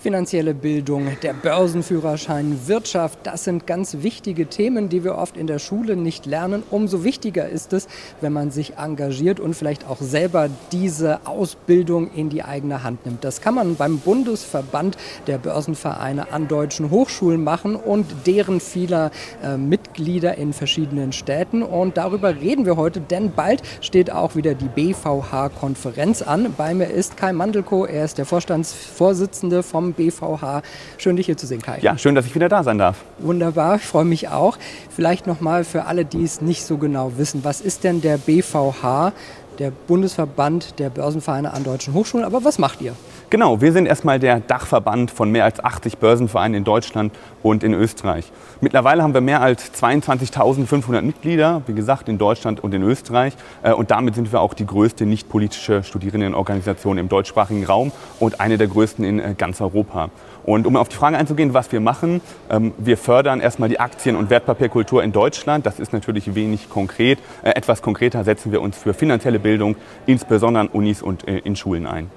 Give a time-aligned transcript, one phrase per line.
[0.00, 5.58] Finanzielle Bildung, der Börsenführerschein, Wirtschaft, das sind ganz wichtige Themen, die wir oft in der
[5.58, 6.62] Schule nicht lernen.
[6.70, 7.88] Umso wichtiger ist es,
[8.20, 13.24] wenn man sich engagiert und vielleicht auch selber diese Ausbildung in die eigene Hand nimmt.
[13.24, 14.96] Das kann man beim Bundesverband
[15.26, 19.10] der Börsenvereine an deutschen Hochschulen machen und deren vieler
[19.42, 21.64] äh, Mitglieder in verschiedenen Städten.
[21.64, 26.54] Und darüber reden wir heute, denn bald steht auch wieder die BVH-Konferenz an.
[26.56, 30.62] Bei mir ist Kai Mandelko, er ist der Vorstandsvorsitzende vom BVH.
[30.98, 31.78] Schön, dich hier zu sehen, Kai.
[31.80, 32.98] Ja, schön, dass ich wieder da sein darf.
[33.18, 34.58] Wunderbar, ich freue mich auch.
[34.90, 39.12] Vielleicht nochmal für alle, die es nicht so genau wissen, was ist denn der BVH,
[39.58, 42.24] der Bundesverband der Börsenvereine an deutschen Hochschulen?
[42.24, 42.94] Aber was macht ihr?
[43.30, 47.74] Genau, wir sind erstmal der Dachverband von mehr als 80 Börsenvereinen in Deutschland und in
[47.74, 48.32] Österreich.
[48.62, 53.34] Mittlerweile haben wir mehr als 22.500 Mitglieder, wie gesagt, in Deutschland und in Österreich.
[53.62, 58.56] Äh, und damit sind wir auch die größte nicht-politische Studierendenorganisation im deutschsprachigen Raum und eine
[58.56, 60.08] der größten in äh, ganz Europa.
[60.44, 64.16] Und um auf die Frage einzugehen, was wir machen, ähm, wir fördern erstmal die Aktien-
[64.16, 65.66] und Wertpapierkultur in Deutschland.
[65.66, 67.18] Das ist natürlich wenig konkret.
[67.42, 71.86] Äh, etwas konkreter setzen wir uns für finanzielle Bildung, insbesondere an Unis und in Schulen
[71.86, 72.10] ein.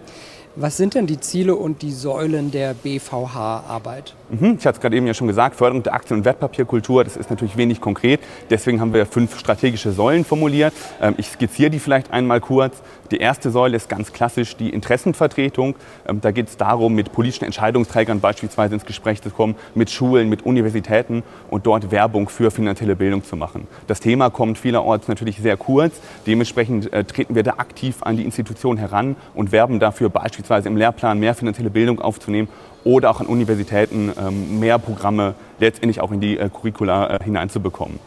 [0.55, 4.15] Was sind denn die Ziele und die Säulen der BVH-Arbeit?
[4.31, 7.17] Mhm, ich hatte es gerade eben ja schon gesagt, Förderung der Aktien- und Wertpapierkultur, das
[7.17, 8.21] ist natürlich wenig konkret.
[8.49, 10.73] Deswegen haben wir fünf strategische Säulen formuliert.
[11.01, 12.81] Ähm, ich skizziere die vielleicht einmal kurz.
[13.11, 15.75] Die erste Säule ist ganz klassisch die Interessenvertretung.
[16.07, 20.29] Ähm, da geht es darum, mit politischen Entscheidungsträgern beispielsweise ins Gespräch zu kommen, mit Schulen,
[20.29, 23.67] mit Universitäten und dort Werbung für finanzielle Bildung zu machen.
[23.87, 25.99] Das Thema kommt vielerorts natürlich sehr kurz.
[26.25, 30.77] Dementsprechend äh, treten wir da aktiv an die Institution heran und werben dafür beispielsweise im
[30.77, 32.47] Lehrplan mehr finanzielle Bildung aufzunehmen
[32.83, 37.99] oder auch an Universitäten ähm, mehr Programme letztendlich auch in die äh, Curricula äh, hineinzubekommen.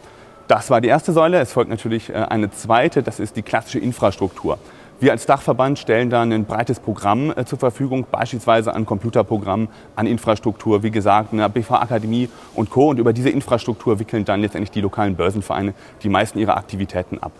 [0.47, 1.39] Das war die erste Säule.
[1.39, 4.57] Es folgt natürlich äh, eine zweite, das ist die klassische Infrastruktur.
[4.99, 9.67] Wir als Dachverband stellen dann ein breites Programm zur Verfügung, beispielsweise an Computerprogrammen,
[9.97, 12.91] an Infrastruktur, wie gesagt, eine BV-Akademie und Co.
[12.91, 17.33] Und über diese Infrastruktur wickeln dann letztendlich die lokalen Börsenvereine die meisten ihrer Aktivitäten ab.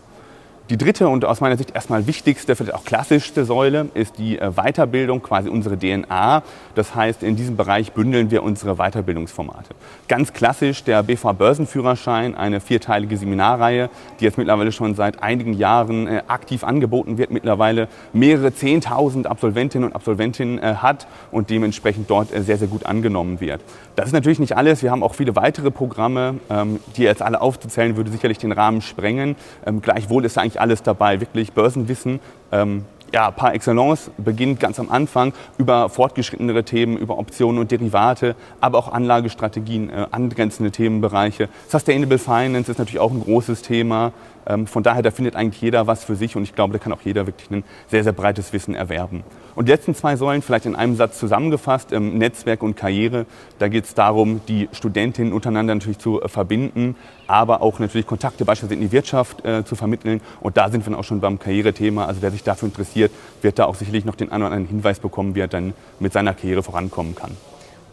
[0.71, 4.49] Die dritte und aus meiner Sicht erstmal wichtigste, vielleicht auch klassischste Säule ist die äh,
[4.55, 6.41] Weiterbildung, quasi unsere DNA.
[6.73, 9.75] Das heißt, in diesem Bereich bündeln wir unsere Weiterbildungsformate.
[10.07, 16.07] Ganz klassisch der BV Börsenführerschein, eine vierteilige Seminarreihe, die jetzt mittlerweile schon seit einigen Jahren
[16.07, 22.29] äh, aktiv angeboten wird, mittlerweile mehrere Zehntausend Absolventinnen und Absolventinnen äh, hat und dementsprechend dort
[22.29, 23.61] sehr, sehr gut angenommen wird.
[23.95, 24.83] Das ist natürlich nicht alles.
[24.83, 28.81] Wir haben auch viele weitere Programme, ähm, die jetzt alle aufzuzählen, würde sicherlich den Rahmen
[28.81, 29.35] sprengen.
[29.65, 32.19] Ähm, gleichwohl ist eigentlich alles dabei, wirklich Börsenwissen.
[32.51, 32.83] Ähm,
[33.13, 38.77] ja, par excellence beginnt ganz am Anfang über fortgeschrittenere Themen, über Optionen und Derivate, aber
[38.77, 41.47] auch Anlagestrategien, äh, angrenzende Themenbereiche.
[41.69, 44.11] Sustainable Finance ist natürlich auch ein großes Thema.
[44.45, 46.91] Ähm, von daher, da findet eigentlich jeder was für sich und ich glaube, da kann
[46.91, 49.23] auch jeder wirklich ein sehr, sehr breites Wissen erwerben.
[49.55, 53.25] Und die letzten zwei Säulen, vielleicht in einem Satz zusammengefasst, ähm, Netzwerk und Karriere.
[53.57, 56.95] Da geht es darum, die Studentinnen untereinander natürlich zu äh, verbinden,
[57.27, 60.19] aber auch natürlich Kontakte beispielsweise in die Wirtschaft äh, zu vermitteln.
[60.41, 62.05] Und da sind wir dann auch schon beim Karrierethema.
[62.05, 63.11] Also wer sich dafür interessiert,
[63.41, 66.11] wird da auch sicherlich noch den einen oder anderen Hinweis bekommen, wie er dann mit
[66.11, 67.31] seiner Karriere vorankommen kann.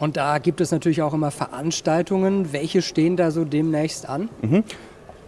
[0.00, 2.52] Und da gibt es natürlich auch immer Veranstaltungen.
[2.52, 4.28] Welche stehen da so demnächst an?
[4.42, 4.64] Mhm.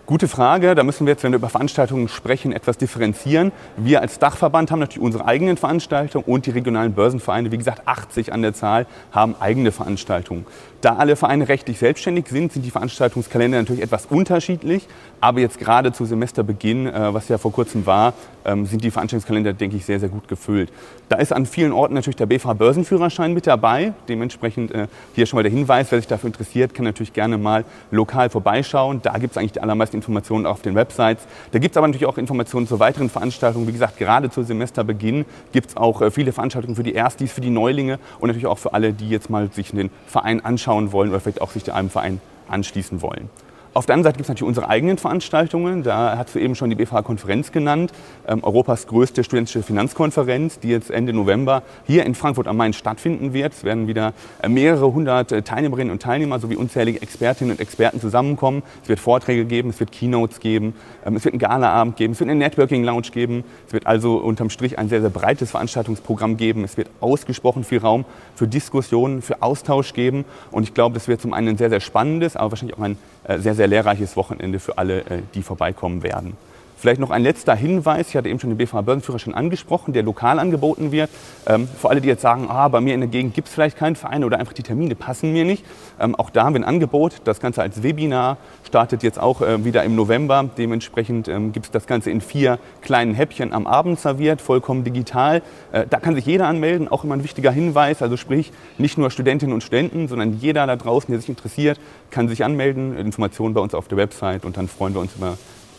[0.07, 0.75] Gute Frage.
[0.75, 3.53] Da müssen wir jetzt, wenn wir über Veranstaltungen sprechen, etwas differenzieren.
[3.79, 8.31] Wir als Dachverband haben natürlich unsere eigenen Veranstaltungen und die regionalen Börsenvereine, wie gesagt 80
[8.31, 10.45] an der Zahl, haben eigene Veranstaltungen.
[10.83, 14.87] Da alle Vereine rechtlich selbstständig sind, sind die Veranstaltungskalender natürlich etwas unterschiedlich.
[15.23, 18.13] Aber jetzt gerade zu Semesterbeginn, äh, was ja vor kurzem war,
[18.45, 20.71] ähm, sind die Veranstaltungskalender, denke ich, sehr, sehr gut gefüllt.
[21.09, 23.95] Da ist an vielen Orten natürlich der BFH Börsenführerschein mit dabei.
[24.09, 27.65] Dementsprechend äh, hier schon mal der Hinweis, wer sich dafür interessiert, kann natürlich gerne mal
[27.91, 29.01] lokal vorbeischauen.
[29.01, 31.27] Da gibt es eigentlich die allermeisten Informationen auf den Websites.
[31.53, 33.67] Da gibt es aber natürlich auch Informationen zu weiteren Veranstaltungen.
[33.67, 37.41] Wie gesagt, gerade zu Semesterbeginn gibt es auch äh, viele Veranstaltungen für die Erstis, für
[37.41, 40.93] die Neulinge und natürlich auch für alle, die jetzt mal sich den Verein anschauen anschauen
[40.93, 43.29] wollen oder vielleicht auch sich einem Verein anschließen wollen.
[43.75, 45.83] Auf der anderen Seite gibt es natürlich unsere eigenen Veranstaltungen.
[45.83, 47.93] Da hat du eben schon die BFH-Konferenz genannt,
[48.29, 53.33] ähm, Europas größte studentische Finanzkonferenz, die jetzt Ende November hier in Frankfurt am Main stattfinden
[53.33, 53.53] wird.
[53.53, 58.01] Es werden wieder äh, mehrere hundert äh, Teilnehmerinnen und Teilnehmer sowie unzählige Expertinnen und Experten
[58.01, 58.63] zusammenkommen.
[58.85, 60.75] Es wird Vorträge geben, es wird Keynotes geben,
[61.05, 63.43] ähm, es wird einen Galaabend geben, es wird eine Networking-Lounge geben.
[63.67, 66.63] Es wird also unterm Strich ein sehr, sehr breites Veranstaltungsprogramm geben.
[66.63, 68.05] Es wird ausgesprochen viel Raum
[68.37, 70.25] für Diskussionen, für Austausch geben.
[70.53, 72.99] Und ich glaube, das wird zum einen ein sehr, sehr spannendes, aber wahrscheinlich auch ein
[73.39, 76.37] sehr, sehr lehrreiches Wochenende für alle, äh, die vorbeikommen werden.
[76.85, 80.39] Vielleicht noch ein letzter Hinweis, ich hatte eben schon den BVH Börsenführerschein angesprochen, der lokal
[80.39, 81.09] angeboten wird.
[81.47, 83.79] Ähm, für alle, die jetzt sagen, ah, bei mir in der Gegend gibt es vielleicht
[83.79, 85.65] keinen Verein oder einfach die Termine passen mir nicht.
[85.99, 88.37] Ähm, auch da haben wir ein Angebot, das Ganze als Webinar,
[88.67, 90.45] startet jetzt auch äh, wieder im November.
[90.59, 95.41] Dementsprechend ähm, gibt es das Ganze in vier kleinen Häppchen am Abend serviert, vollkommen digital.
[95.73, 99.11] Äh, da kann sich jeder anmelden, auch immer ein wichtiger Hinweis, also sprich nicht nur
[99.11, 102.95] Studentinnen und Studenten, sondern jeder da draußen, der sich interessiert, kann sich anmelden.
[102.99, 105.39] Informationen bei uns auf der Website und dann freuen wir uns über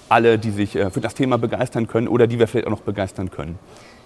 [0.09, 2.81] alle, die sich äh, für das Thema begeistern können oder die wir vielleicht auch noch
[2.81, 3.57] begeistern können.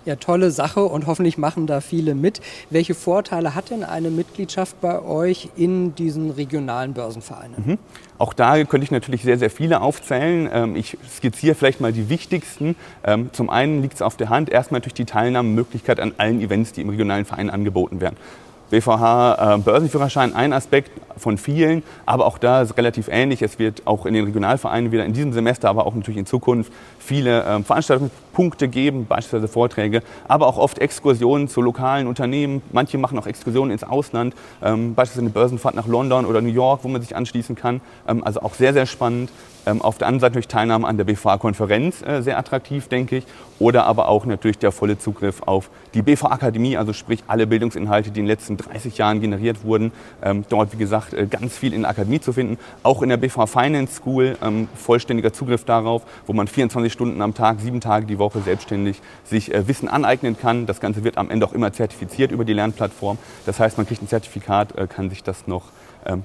[0.05, 2.39] Ja, tolle Sache und hoffentlich machen da viele mit.
[2.69, 7.63] Welche Vorteile hat denn eine Mitgliedschaft bei euch in diesen regionalen Börsenvereinen?
[7.63, 7.77] Mhm.
[8.17, 10.49] Auch da könnte ich natürlich sehr, sehr viele aufzählen.
[10.51, 12.75] Ähm, ich skizziere vielleicht mal die wichtigsten.
[13.03, 16.71] Ähm, zum einen liegt es auf der Hand, erstmal natürlich die Teilnahmemöglichkeit an allen Events,
[16.71, 18.15] die im regionalen Verein angeboten werden.
[18.69, 23.41] BVH äh, Börsenführerschein ein Aspekt von vielen, aber auch da ist relativ ähnlich.
[23.41, 26.71] Es wird auch in den Regionalvereinen wieder in diesem Semester, aber auch natürlich in Zukunft
[26.99, 32.61] viele äh, Veranstaltungspunkte geben, beispielsweise Vorträge, aber auch oft Exkursionen zu lokalen Unternehmen.
[32.71, 36.81] Manche machen auch Exkursionen ins Ausland, ähm, beispielsweise eine Börsenfahrt nach London oder New York,
[36.83, 37.81] wo man sich anschließen kann.
[38.07, 39.31] Ähm, also auch sehr, sehr spannend.
[39.69, 43.25] Ähm, auf der anderen Seite natürlich Teilnahme an der BVA-Konferenz äh, sehr attraktiv, denke ich.
[43.59, 48.21] Oder aber auch natürlich der volle Zugriff auf die BVA-Akademie, also sprich alle Bildungsinhalte, die
[48.21, 49.91] in den letzten 30 Jahren generiert wurden.
[50.23, 52.57] Ähm, dort, wie gesagt, äh, ganz viel in der Akademie zu finden.
[52.83, 57.33] Auch in der BVA Finance School ähm, vollständiger Zugriff darauf, wo man 24 Stunden am
[57.33, 60.65] Tag, sieben Tage die Woche selbstständig sich äh, Wissen aneignen kann.
[60.65, 63.17] Das Ganze wird am Ende auch immer zertifiziert über die Lernplattform.
[63.45, 65.63] Das heißt, man kriegt ein Zertifikat, kann sich das noch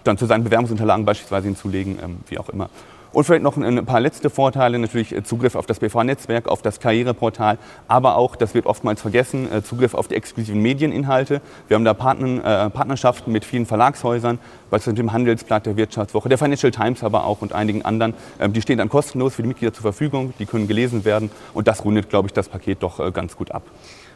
[0.05, 1.99] dann zu seinen Bewerbungsunterlagen beispielsweise hinzulegen,
[2.29, 2.71] wie auch immer.
[3.15, 6.81] Und vielleicht noch ein paar letzte Vorteile, natürlich äh, Zugriff auf das BV-Netzwerk, auf das
[6.81, 11.41] Karriereportal, aber auch, das wird oftmals vergessen, äh, Zugriff auf die exklusiven Medieninhalte.
[11.69, 16.39] Wir haben da Partner, äh, Partnerschaften mit vielen Verlagshäusern, beispielsweise dem Handelsblatt, der Wirtschaftswoche, der
[16.39, 18.15] Financial Times aber auch und einigen anderen.
[18.41, 21.69] Ähm, die stehen dann kostenlos für die Mitglieder zur Verfügung, die können gelesen werden und
[21.69, 23.63] das rundet, glaube ich, das Paket doch äh, ganz gut ab.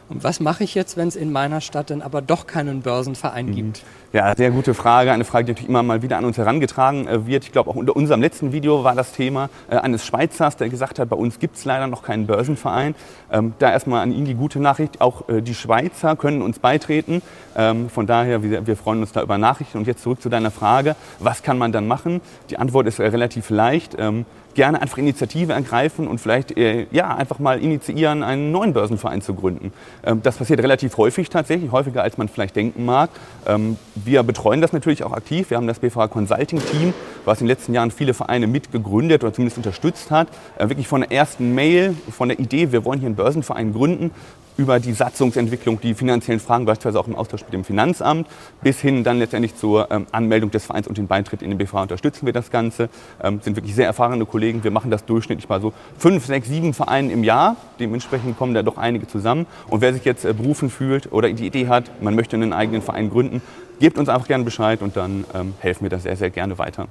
[0.09, 3.47] Und was mache ich jetzt, wenn es in meiner Stadt dann aber doch keinen Börsenverein
[3.47, 3.55] mhm.
[3.55, 3.83] gibt?
[4.11, 5.11] Ja, sehr gute Frage.
[5.11, 7.43] Eine Frage, die natürlich immer mal wieder an uns herangetragen äh, wird.
[7.43, 10.97] Ich glaube, auch unter unserem letzten Video war das Thema äh, eines Schweizers, der gesagt
[10.97, 12.95] hat, bei uns gibt es leider noch keinen Börsenverein.
[13.31, 14.99] Ähm, da erstmal an ihn die gute Nachricht.
[14.99, 17.21] Auch äh, die Schweizer können uns beitreten.
[17.55, 19.77] Ähm, von daher, wir, wir, freuen uns da über Nachrichten.
[19.77, 20.95] Und jetzt zurück zu deiner Frage.
[21.19, 22.21] Was kann man dann machen?
[22.49, 23.95] Die Antwort ist relativ leicht.
[23.99, 24.25] Ähm,
[24.59, 29.33] gerne einfach Initiative ergreifen und vielleicht äh, ja, einfach mal initiieren, einen neuen Börsenverein zu
[29.33, 29.71] gründen.
[30.05, 33.09] Ähm, das passiert relativ häufig tatsächlich, häufiger als man vielleicht denken mag.
[33.47, 35.49] Ähm, wir betreuen das natürlich auch aktiv.
[35.49, 39.31] Wir haben das BVH Consulting Team, was in den letzten Jahren viele Vereine mitgegründet oder
[39.31, 40.27] zumindest unterstützt hat.
[40.57, 44.11] Äh, wirklich von der ersten Mail, von der Idee, wir wollen hier einen Börsenverein gründen,
[44.59, 48.27] über die Satzungsentwicklung, die finanziellen Fragen, beispielsweise auch im Austausch mit dem Finanzamt,
[48.61, 51.81] bis hin dann letztendlich zur ähm, Anmeldung des Vereins und den Beitritt in den BV
[51.81, 52.89] unterstützen wir das Ganze.
[53.23, 54.65] Ähm, sind wirklich sehr erfahrene Kollegen.
[54.65, 57.55] Wir machen das durchschnittlich bei so fünf, sechs, sieben Vereinen im Jahr.
[57.79, 59.45] Dementsprechend kommen da doch einige zusammen.
[59.69, 62.81] Und wer sich jetzt äh, berufen fühlt oder die Idee hat, man möchte einen eigenen
[62.81, 63.41] Verein gründen,
[63.79, 66.87] gebt uns einfach gerne Bescheid und dann ähm, helfen wir das sehr, sehr gerne weiter.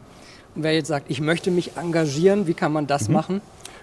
[0.54, 3.14] Und wer jetzt sagt, ich möchte mich engagieren, wie kann man das mhm.
[3.14, 3.40] machen?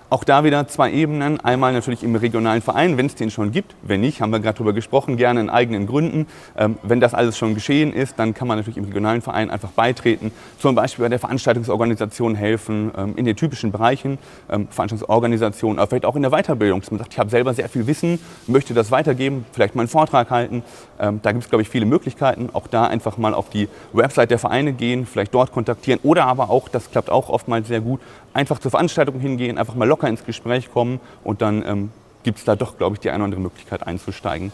[0.09, 1.39] Auch da wieder zwei Ebenen.
[1.39, 3.75] Einmal natürlich im regionalen Verein, wenn es den schon gibt.
[3.81, 6.27] Wenn nicht, haben wir gerade darüber gesprochen, gerne in eigenen Gründen.
[6.55, 9.71] Ähm, wenn das alles schon geschehen ist, dann kann man natürlich im regionalen Verein einfach
[9.71, 10.31] beitreten.
[10.59, 14.19] Zum Beispiel bei der Veranstaltungsorganisation helfen, ähm, in den typischen Bereichen.
[14.47, 16.81] Ähm, Veranstaltungsorganisation, aber vielleicht auch in der Weiterbildung.
[16.81, 19.89] Dass man sagt, ich habe selber sehr viel Wissen, möchte das weitergeben, vielleicht mal einen
[19.89, 20.61] Vortrag halten.
[20.99, 22.49] Ähm, da gibt es, glaube ich, viele Möglichkeiten.
[22.53, 25.99] Auch da einfach mal auf die Website der Vereine gehen, vielleicht dort kontaktieren.
[26.03, 28.01] Oder aber auch, das klappt auch oftmals sehr gut,
[28.35, 31.89] einfach zur Veranstaltung hingehen, einfach mal locker ins Gespräch kommen und dann ähm,
[32.23, 34.51] gibt es da doch, glaube ich, die eine oder andere Möglichkeit einzusteigen.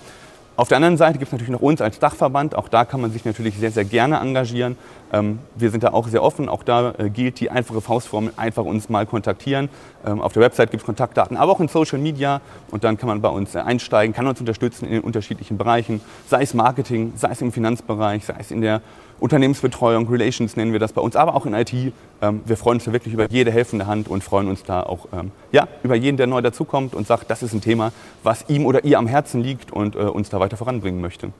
[0.57, 2.53] Auf der anderen Seite gibt es natürlich noch uns als Dachverband.
[2.53, 4.77] Auch da kann man sich natürlich sehr, sehr gerne engagieren.
[5.11, 6.49] Ähm, wir sind da auch sehr offen.
[6.49, 9.69] Auch da äh, gilt die einfache Faustformel, einfach uns mal kontaktieren.
[10.05, 12.41] Ähm, auf der Website gibt es Kontaktdaten, aber auch in Social Media.
[12.69, 15.99] Und dann kann man bei uns äh, einsteigen, kann uns unterstützen in den unterschiedlichen Bereichen,
[16.27, 18.81] sei es Marketing, sei es im Finanzbereich, sei es in der
[19.21, 21.73] Unternehmensbetreuung, Relations nennen wir das bei uns, aber auch in IT.
[22.21, 25.07] Ähm, wir freuen uns da wirklich über jede helfende Hand und freuen uns da auch
[25.13, 28.65] ähm, ja, über jeden, der neu dazukommt und sagt, das ist ein Thema, was ihm
[28.65, 31.31] oder ihr am Herzen liegt und äh, uns da weiter voranbringen möchte.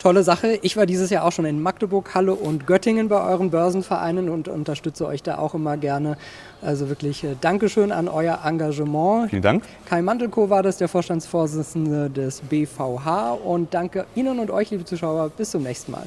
[0.00, 0.58] Tolle Sache.
[0.62, 4.46] Ich war dieses Jahr auch schon in Magdeburg, Halle und Göttingen bei euren Börsenvereinen und
[4.46, 6.16] unterstütze euch da auch immer gerne.
[6.62, 9.30] Also wirklich äh, Dankeschön an euer Engagement.
[9.30, 9.64] Vielen Dank.
[9.86, 13.32] Kai Mantelko war das, der Vorstandsvorsitzende des BVH.
[13.44, 15.30] Und danke Ihnen und euch, liebe Zuschauer.
[15.30, 16.06] Bis zum nächsten Mal.